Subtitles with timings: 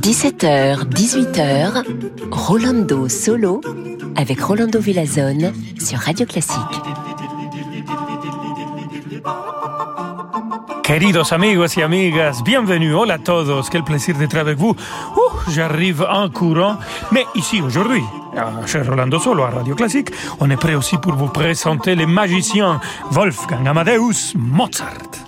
[0.00, 1.84] 17h, 18h,
[2.30, 3.60] Rolando Solo
[4.16, 6.56] avec Rolando Villazone sur Radio Classique.
[10.82, 14.74] Queridos amigos y amigas, bienvenue, hola a todos, quel plaisir d'être avec vous.
[15.16, 16.78] Uh, J'arrive en courant,
[17.12, 18.02] mais ici aujourd'hui,
[18.66, 22.80] chez Rolando Solo à Radio Classique, on est prêt aussi pour vous présenter les magiciens
[23.10, 25.23] Wolfgang Amadeus Mozart.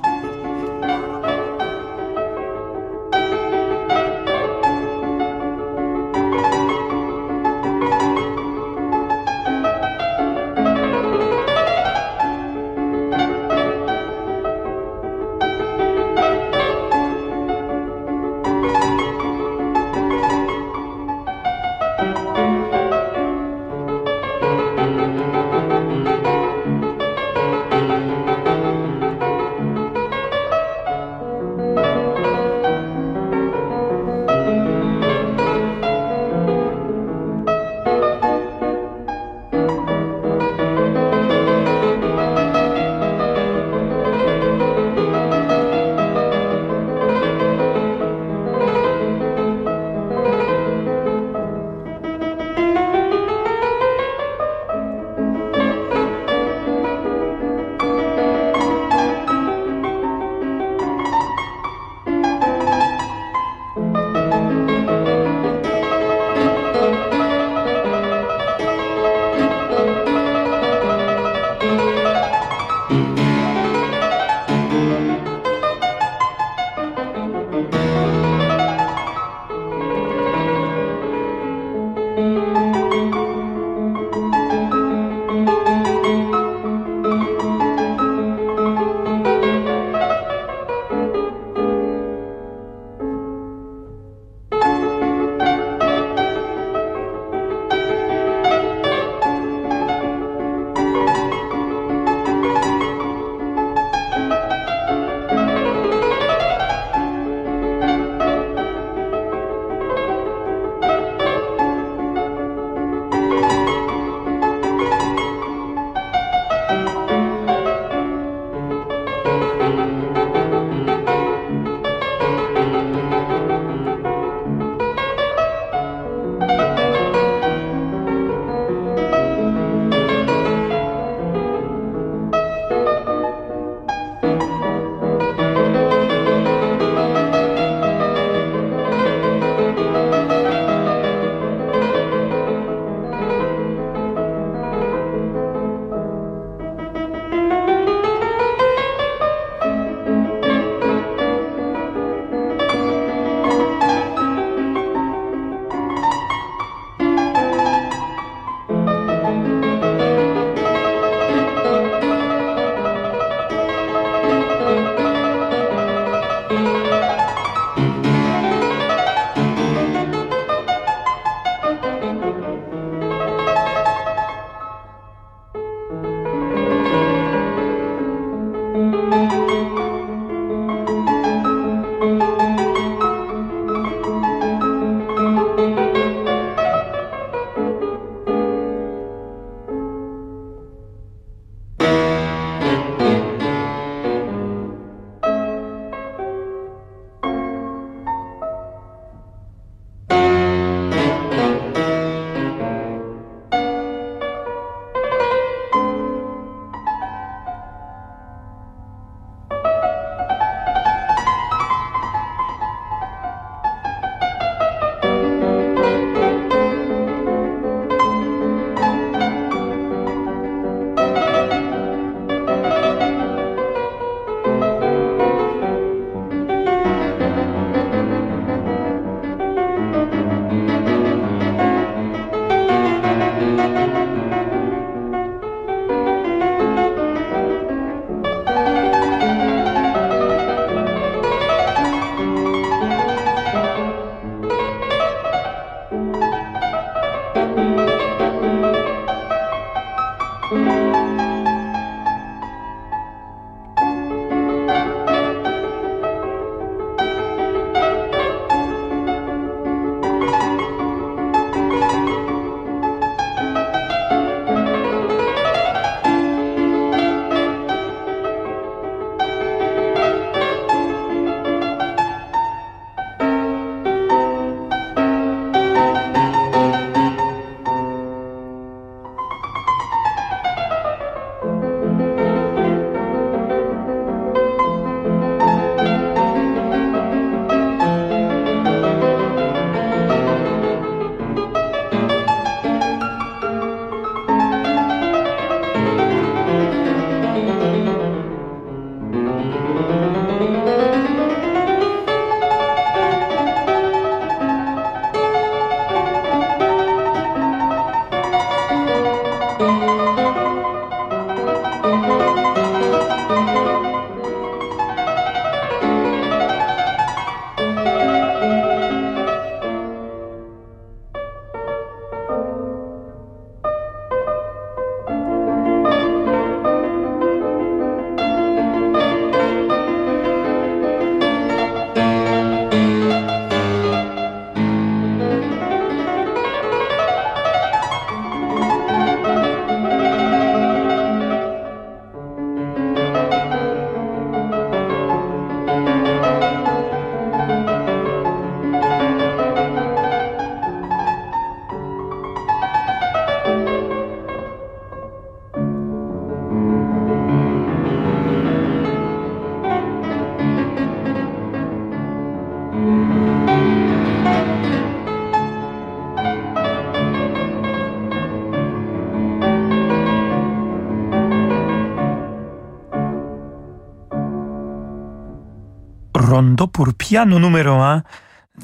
[376.65, 378.03] Pour piano numéro 1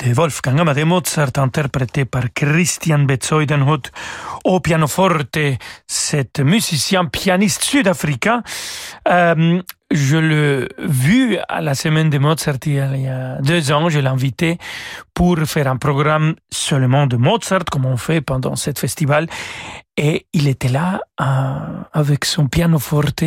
[0.03, 3.93] de Wolfgang Amadeus Mozart, interprété par Christian Bezoidenhut
[4.45, 5.39] au pianoforte,
[5.87, 8.43] cet musicien pianiste sud-africain.
[9.09, 9.61] Euh,
[9.93, 12.79] je l'ai vu à la semaine de Mozart il y
[13.09, 13.89] a deux ans.
[13.89, 14.59] Je l'ai invité
[15.15, 19.29] pour faire un programme seulement de Mozart, comme on fait pendant ce festival.
[19.97, 21.25] Et il était là euh,
[21.93, 23.25] avec son pianoforte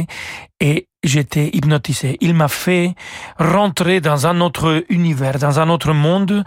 [0.60, 2.18] et j'étais hypnotisé.
[2.22, 2.96] Il m'a fait
[3.38, 6.44] rentrer dans un autre univers, dans un autre monde,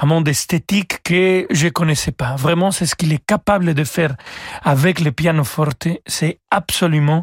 [0.00, 2.34] un monde esthétique que je connaissais pas.
[2.34, 4.16] Vraiment, c'est ce qu'il est capable de faire
[4.64, 5.86] avec le pianoforte.
[6.04, 7.22] C'est absolument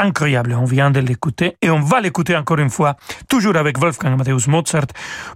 [0.00, 0.54] incroyable.
[0.54, 2.96] On vient de l'écouter et on va l'écouter encore une fois,
[3.28, 4.86] toujours avec Wolfgang Amadeus Mozart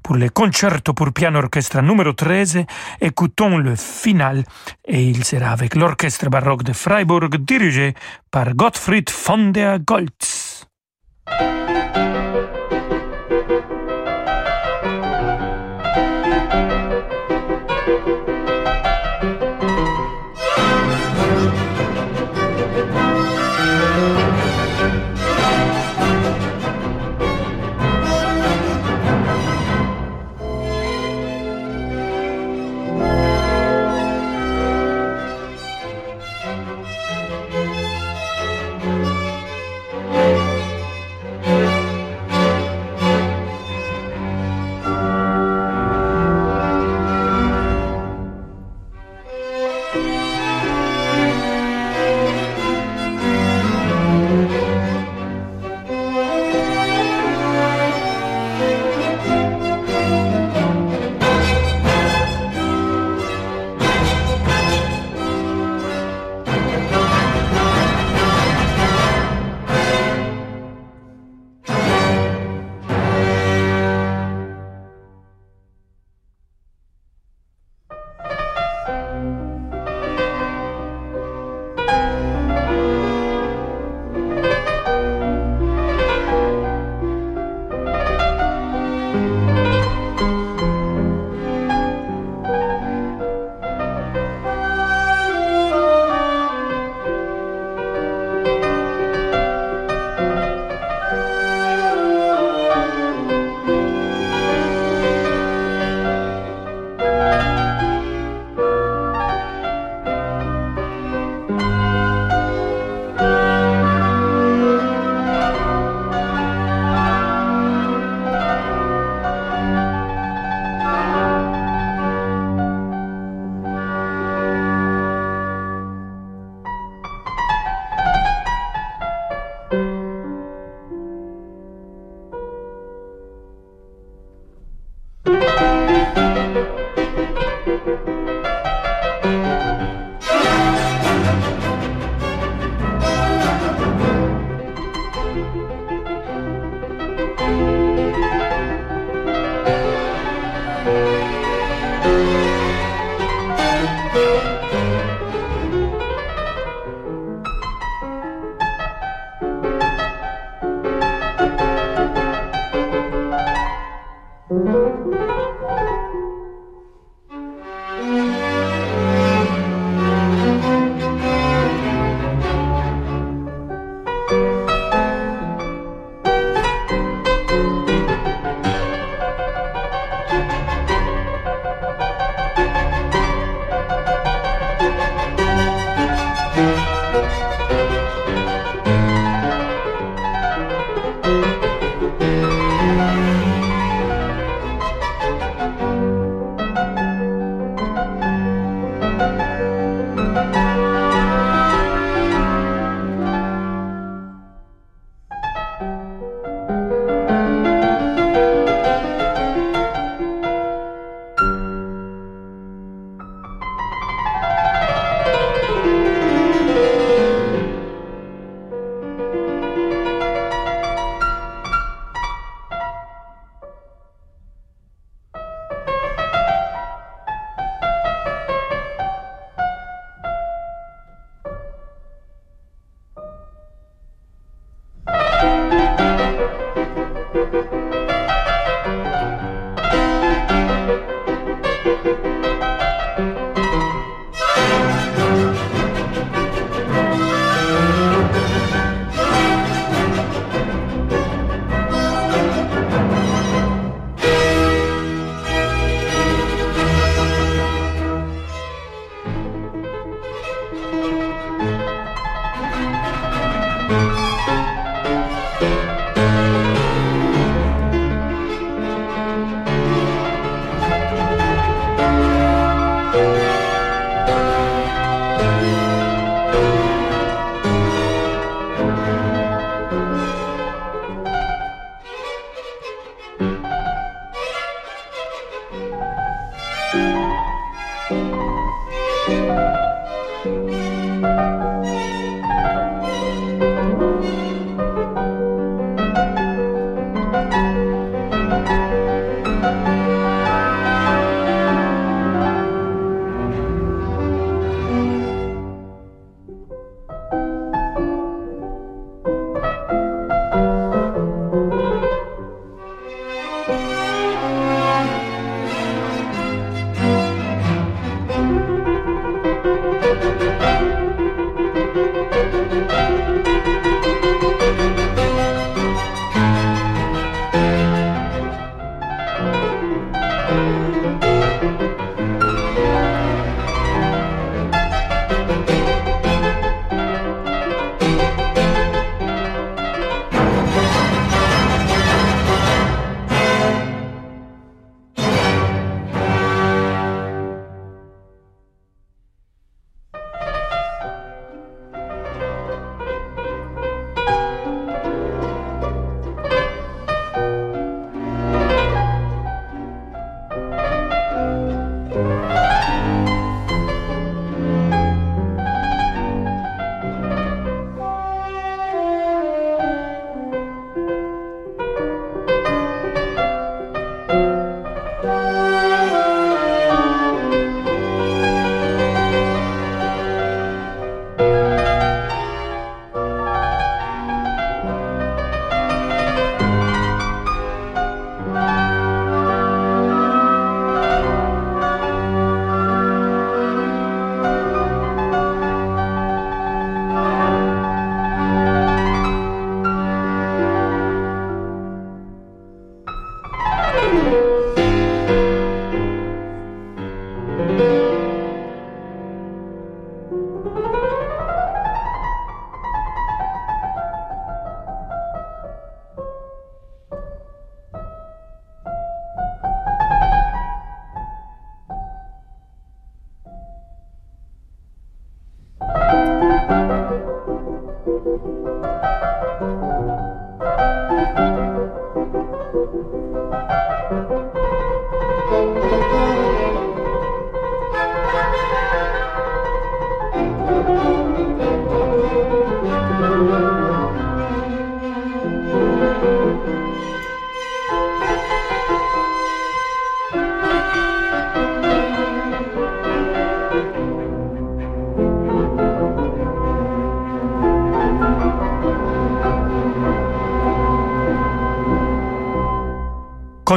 [0.03, 2.65] pour le concerto pour piano orchestre numéro 13.
[3.01, 4.45] Écoutons le final
[4.87, 7.95] et il sera avec l'orchestre baroque de Freiburg dirigé
[8.31, 10.44] par Gottfried von der Goltz.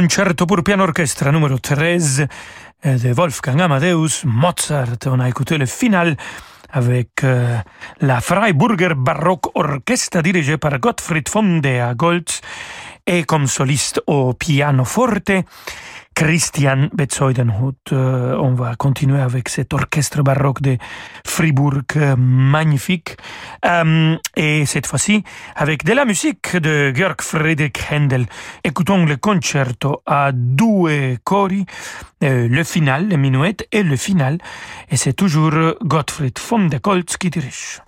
[0.08, 2.28] Concerto pour piano orchestre numéro 13
[2.82, 5.06] de Wolfgang Amadeus Mozart.
[5.08, 5.66] On a écouté le
[6.70, 7.58] avec euh,
[8.00, 12.40] la Freiburger Baroque Orchestra dirigée par Gottfried von der Goltz
[13.06, 15.44] et comme soliste au pianoforte
[16.18, 17.92] Christian Bezoidenhut.
[17.92, 20.78] Euh, on va continuer avec cet orchestre baroque de
[21.24, 23.18] Fribourg euh, magnifique.
[23.64, 25.24] Euh, et cette fois-ci,
[25.56, 28.26] avec de la musique de Georg Friedrich Händel.
[28.64, 31.68] Écoutons le concerto à deux cori,
[32.22, 34.40] le final, le minuet et le final.
[34.90, 37.87] Et c'est toujours Gottfried von der Goltz qui dirige.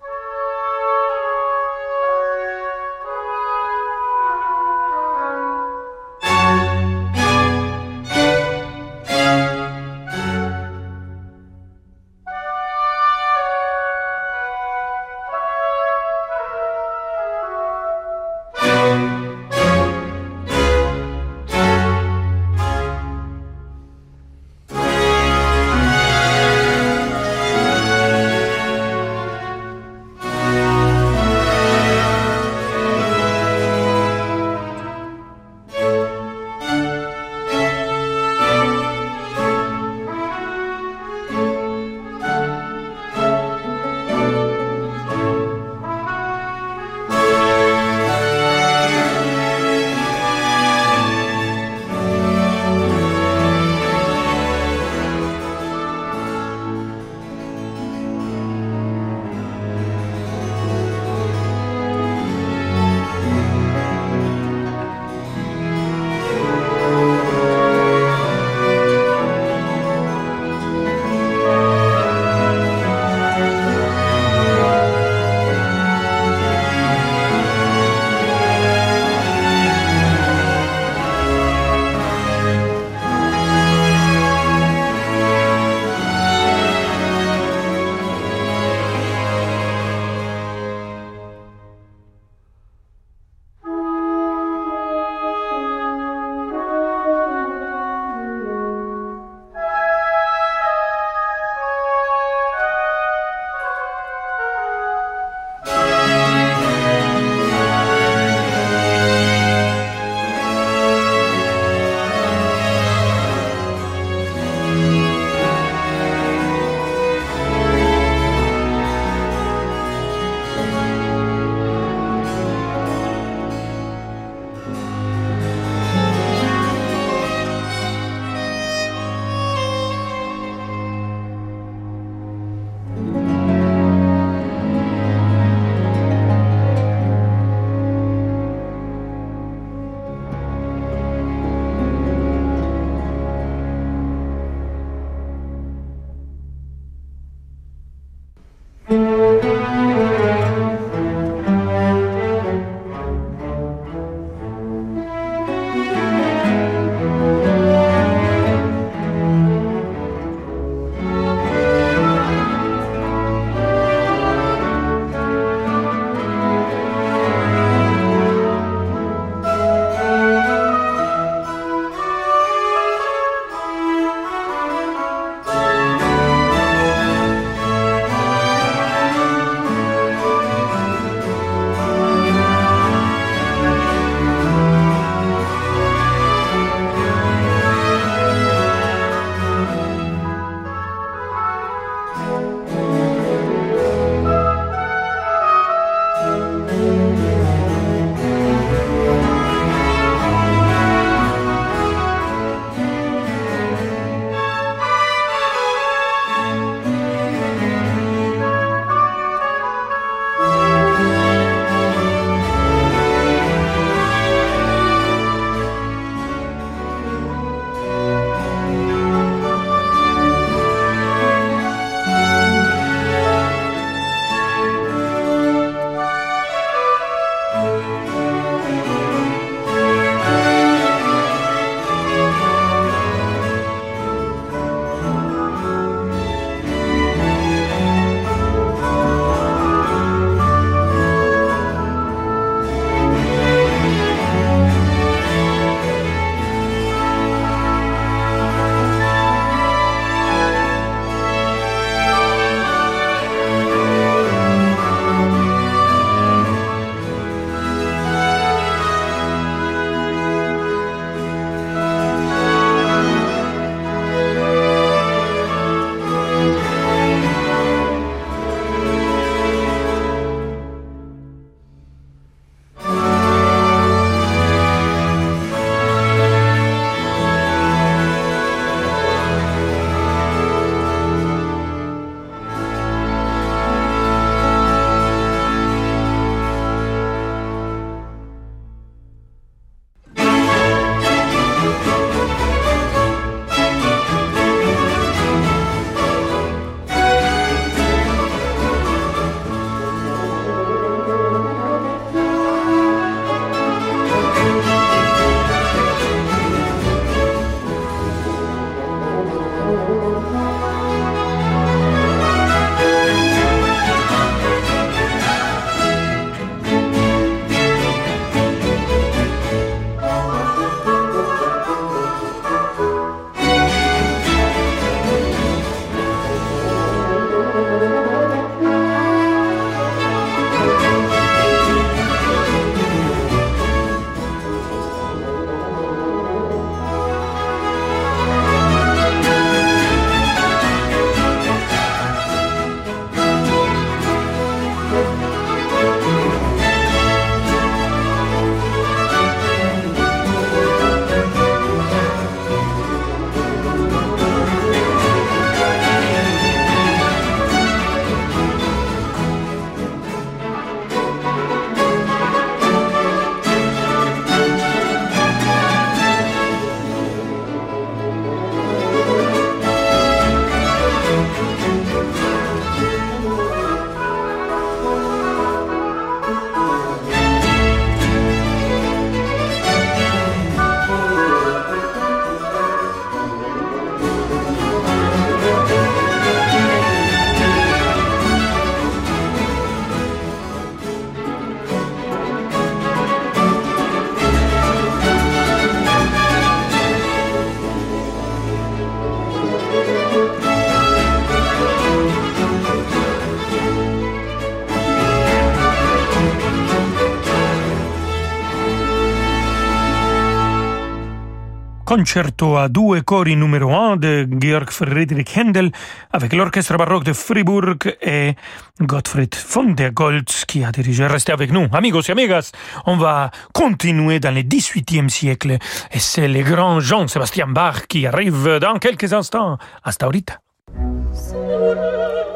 [411.90, 415.72] Concerto à deux cori numéro 1 de Georg Friedrich Händel
[416.12, 418.36] avec l'orchestre baroque de Fribourg et
[418.80, 421.08] Gottfried von der Goltz qui a dirigé.
[421.08, 421.66] Restez avec nous.
[421.72, 422.52] Amigos et amigas,
[422.86, 425.58] on va continuer dans le 18e siècle
[425.90, 429.58] et c'est le grand Jean-Sébastien Bach qui arrive dans quelques instants.
[429.82, 430.38] Hasta ahorita.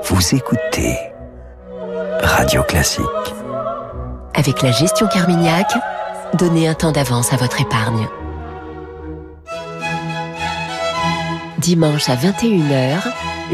[0.03, 0.99] Vous écoutez
[2.21, 3.05] Radio Classique.
[4.35, 5.73] Avec la gestion Carmignac,
[6.37, 8.09] donnez un temps d'avance à votre épargne.
[11.65, 12.99] Dimanche à 21h,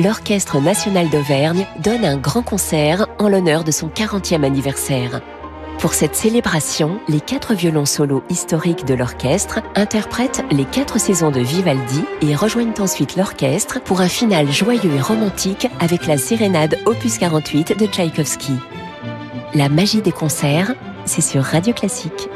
[0.02, 5.20] l'Orchestre national d'Auvergne donne un grand concert en l'honneur de son 40e anniversaire.
[5.78, 11.38] Pour cette célébration, les quatre violons solos historiques de l'orchestre interprètent les quatre saisons de
[11.38, 17.16] Vivaldi et rejoignent ensuite l'orchestre pour un final joyeux et romantique avec la sérénade opus
[17.16, 18.54] 48 de Tchaïkovski.
[19.54, 22.28] La magie des concerts, c'est sur Radio Classique.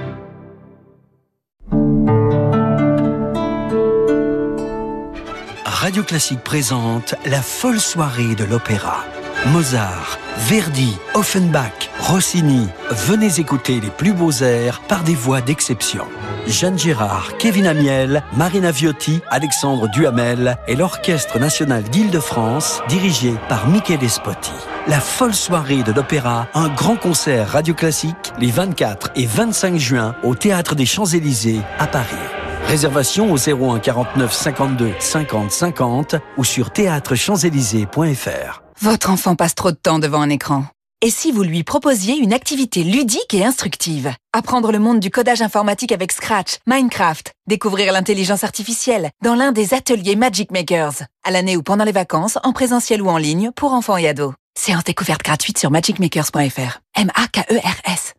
[5.84, 9.04] Radio Classique présente la folle soirée de l'opéra.
[9.48, 10.18] Mozart,
[10.48, 16.06] Verdi, Offenbach, Rossini, venez écouter les plus beaux airs par des voix d'exception.
[16.46, 23.98] Jeanne Gérard, Kevin Amiel, Marina Viotti, Alexandre Duhamel et l'Orchestre national d'Île-de-France, dirigé par Michele
[23.98, 24.52] Despotti.
[24.86, 30.16] La folle soirée de l'opéra, un grand concert radio classique les 24 et 25 juin
[30.22, 32.33] au Théâtre des Champs-Élysées à Paris.
[32.66, 38.62] Réservation au 01 49 52 50 50 ou sur théâtrechamps-élysées.fr.
[38.80, 40.64] Votre enfant passe trop de temps devant un écran.
[41.00, 44.12] Et si vous lui proposiez une activité ludique et instructive?
[44.32, 49.74] Apprendre le monde du codage informatique avec Scratch, Minecraft, découvrir l'intelligence artificielle dans l'un des
[49.74, 53.74] ateliers Magic Makers, à l'année ou pendant les vacances, en présentiel ou en ligne, pour
[53.74, 54.32] enfants et ados.
[54.58, 56.80] Séance découverte gratuite sur magicmakers.fr.
[56.96, 58.14] M-A-K-E-R-S.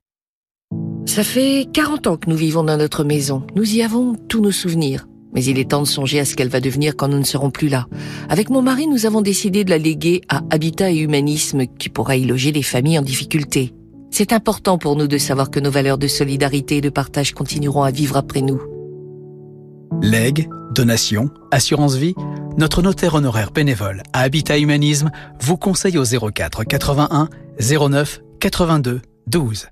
[1.05, 3.43] Ça fait 40 ans que nous vivons dans notre maison.
[3.55, 5.07] Nous y avons tous nos souvenirs.
[5.33, 7.51] Mais il est temps de songer à ce qu'elle va devenir quand nous ne serons
[7.51, 7.87] plus là.
[8.29, 12.15] Avec mon mari, nous avons décidé de la léguer à Habitat et Humanisme qui pourra
[12.15, 13.73] y loger les familles en difficulté.
[14.11, 17.83] C'est important pour nous de savoir que nos valeurs de solidarité et de partage continueront
[17.83, 18.61] à vivre après nous.
[20.01, 22.15] Legs, donations, assurance vie,
[22.57, 27.27] notre notaire honoraire bénévole à Habitat Humanisme vous conseille au 04 81
[27.59, 29.67] 09 82 12.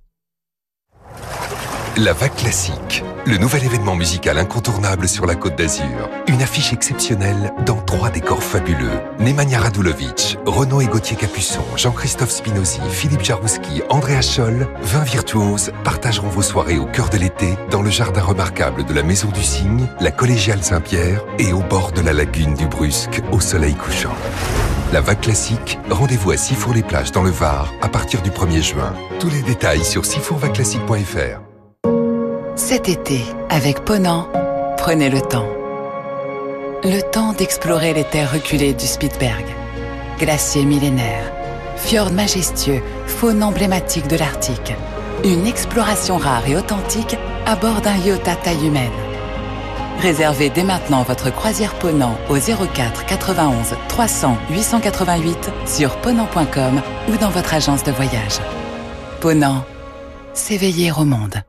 [1.98, 6.10] La Vague Classique, le nouvel événement musical incontournable sur la Côte d'Azur.
[6.28, 9.00] Une affiche exceptionnelle dans trois décors fabuleux.
[9.20, 16.30] Nemanja Radulovic, Renaud et Gauthier Capuçon, Jean-Christophe Spinozzi, Philippe Jarouski, Andrea Scholl, 20 virtuoses partageront
[16.30, 19.88] vos soirées au cœur de l'été dans le jardin remarquable de la Maison du Cygne,
[20.00, 24.16] la Collégiale Saint-Pierre et au bord de la lagune du Brusque au soleil couchant.
[24.94, 28.94] La vague classique, rendez-vous à Sifour-les-Plages dans le Var à partir du 1er juin.
[29.20, 31.42] Tous les détails sur sifourvaclassique.fr.
[32.56, 34.30] Cet été, avec Ponant,
[34.78, 35.50] prenez le temps.
[36.84, 39.44] Le temps d'explorer les terres reculées du Spitzberg.
[40.20, 41.34] Glacier millénaire,
[41.76, 44.76] fjord majestueux, faune emblématique de l'Arctique.
[45.24, 49.03] Une exploration rare et authentique à bord d'un yacht à taille humaine.
[50.00, 57.30] Réservez dès maintenant votre croisière Ponant au 04 91 300 888 sur ponant.com ou dans
[57.30, 58.40] votre agence de voyage.
[59.22, 59.66] Ponant,
[60.34, 61.44] s'éveiller au monde.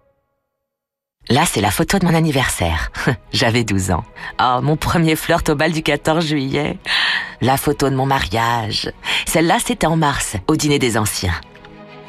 [1.30, 2.92] Là, c'est la photo de mon anniversaire.
[3.32, 4.04] J'avais 12 ans.
[4.40, 6.78] Oh, mon premier flirt au bal du 14 juillet.
[7.40, 8.92] La photo de mon mariage.
[9.26, 11.34] Celle-là, c'était en mars, au dîner des anciens.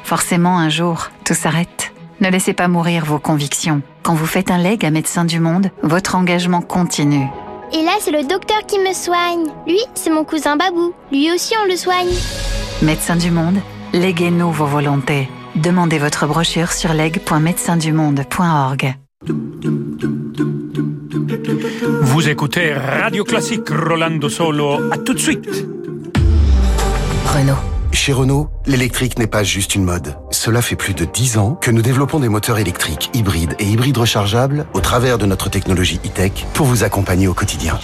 [0.04, 1.92] Forcément, un jour, tout s'arrête.
[2.20, 3.82] Ne laissez pas mourir vos convictions.
[4.02, 7.26] Quand vous faites un leg à Médecins du Monde, votre engagement continue.
[7.72, 9.48] Et là, c'est le docteur qui me soigne.
[9.66, 10.94] Lui, c'est mon cousin Babou.
[11.12, 12.08] Lui aussi, on le soigne.
[12.82, 13.58] Médecins du Monde,
[13.92, 15.28] léguez-nous vos volontés.
[15.56, 18.94] Demandez votre brochure sur leg.médecindumonde.org.
[22.02, 24.90] Vous écoutez Radio Classique Rolando Solo.
[24.90, 25.66] À tout de suite.
[27.26, 27.75] Renault.
[27.96, 30.16] Chez Renault, l'électrique n'est pas juste une mode.
[30.30, 33.96] Cela fait plus de 10 ans que nous développons des moteurs électriques, hybrides et hybrides
[33.96, 37.80] rechargeables au travers de notre technologie e-tech pour vous accompagner au quotidien.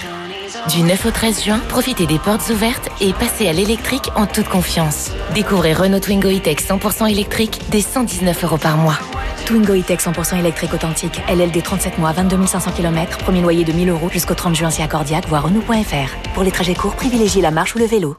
[0.69, 4.49] Du 9 au 13 juin, profitez des portes ouvertes et passez à l'électrique en toute
[4.49, 5.11] confiance.
[5.35, 8.99] Découvrez Renault Twingo E-Tech 100% électrique dès 119 euros par mois.
[9.47, 11.21] Twingo E-Tech 100% électrique authentique.
[11.27, 13.17] LLD 37 mois, 22 500 km.
[13.17, 16.33] Premier loyer de 1000 euros jusqu'au 30 juin si accordiaque, voire Renault.fr.
[16.35, 18.19] Pour les trajets courts, privilégiez la marche ou le vélo.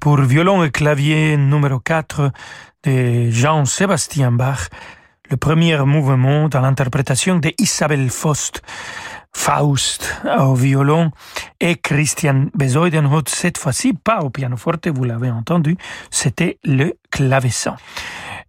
[0.00, 2.30] Pour violon et clavier numéro 4
[2.84, 4.68] de Jean-Sébastien Bach,
[5.30, 8.62] le premier mouvement dans l'interprétation de Isabelle Faust,
[9.32, 11.10] Faust au violon
[11.58, 15.78] et Christian Besoidenhout, cette fois-ci pas au pianoforte, vous l'avez entendu,
[16.10, 17.76] c'était le clavecin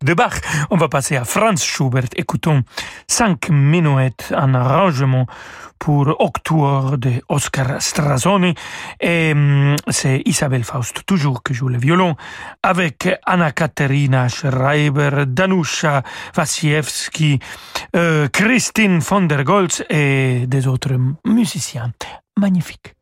[0.01, 0.33] de Bach.
[0.69, 2.09] On va passer à Franz Schubert.
[2.15, 2.63] Écoutons
[3.07, 5.27] cinq minuets en arrangement
[5.79, 8.53] pour Octuor de Oscar Strazoni
[9.01, 12.15] et hum, c'est Isabelle Faust toujours qui joue le violon
[12.61, 16.03] avec Anna Katerina Schreiber, Danusha
[16.37, 17.39] Wasiewski,
[17.95, 21.91] euh, Christine von der Goltz et des autres musiciens
[22.37, 22.95] magnifiques.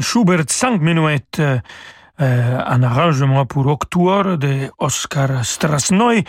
[0.00, 1.40] Schubert, cinq minutes,
[2.18, 6.24] euh, un arrangement pour Octuor de Oscar Strasnoy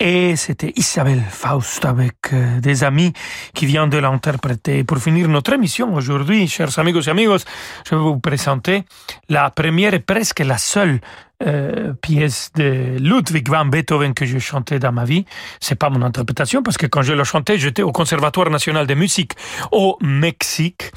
[0.00, 3.12] et c'était Isabelle Faust avec euh, des amis
[3.52, 4.84] qui viennent de l'interpréter.
[4.84, 7.44] Pour finir notre émission aujourd'hui, chers amigos et amigos,
[7.84, 8.84] je vais vous présenter
[9.28, 10.98] la première et presque la seule
[11.46, 15.24] euh, pièce de Ludwig van Beethoven que j'ai chanté dans ma vie.
[15.60, 18.94] C'est pas mon interprétation parce que quand je l'ai chanté, j'étais au Conservatoire national de
[18.94, 19.32] musique
[19.70, 20.90] au Mexique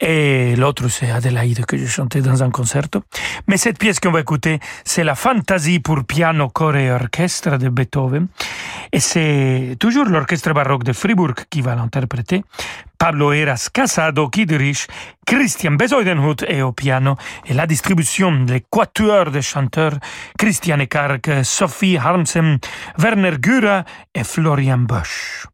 [0.00, 3.02] et l'autre c'est Adélaïde que j'ai chanté dans un concerto.
[3.46, 7.68] Mais cette pièce qu'on va écouter, c'est la Fantasie pour piano, corps et orchestre de
[7.68, 8.26] Beethoven
[8.92, 12.42] et c'est toujours l'orchestre baroque de Fribourg qui va l'interpréter.
[12.98, 14.86] Pablo Eras Casado qui dirige,
[15.26, 17.16] Christian Besoidenhut est au piano
[17.46, 19.98] et la distribution, les quatuors de chanteurs
[20.38, 22.58] Christian Ekark, Sophie Harmsen,
[22.98, 23.84] Werner Gura
[24.14, 25.46] et Florian Bosch.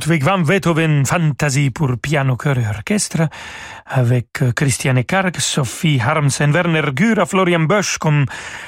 [0.00, 3.28] Ludwig van Beethoven, Fantasie pour piano, chœur et orchestre,
[3.84, 8.24] avec euh, Christiane Karg, Sophie Harmsen, Werner Gura, Florian Bosch comme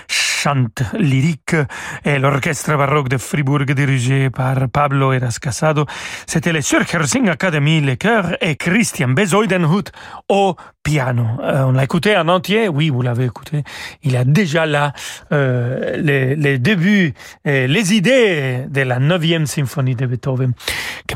[0.08, 1.56] chante lyrique
[2.04, 5.86] et l'orchestre baroque de Fribourg dirigé par Pablo Eras Casado.
[6.26, 9.90] C'était les Surkersing Academy, les chœurs et Christian Bezoidenhut
[10.28, 11.24] au piano.
[11.42, 13.62] Euh, on l'a écouté en entier, oui, vous l'avez écouté.
[14.02, 14.92] Il a déjà là
[15.30, 17.14] euh, les, débuts,
[17.44, 20.52] et les idées de la neuvième symphonie de Beethoven,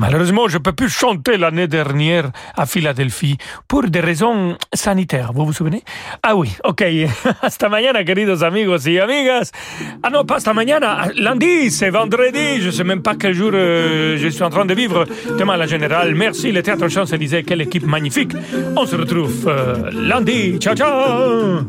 [0.07, 5.33] malheureusement je peux plus chanter l'année dernière à Philadelphie pour des raisons sanitaires.
[5.35, 5.83] Vous vous souvenez?
[6.23, 6.83] Ah oui, ok.
[7.43, 9.51] Hasta mañana, queridos amigos y amigas.
[10.05, 11.09] Ah non, pas hasta mañana.
[11.17, 12.61] Lundi, c'est vendredi.
[12.61, 15.07] Je sais même pas quel jour euh, je suis en train de vivre.
[15.39, 16.15] Demain, la générale.
[16.15, 17.43] Merci, le Théâtre Champs-Élysées.
[17.43, 18.33] Quelle équipe magnifique.
[18.77, 20.59] On se retrouve euh, lundi.
[20.61, 21.67] Ciao, ciao.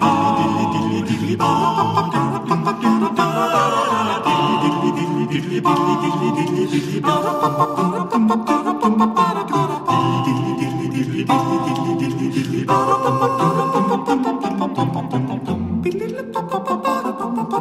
[0.00, 0.08] Ba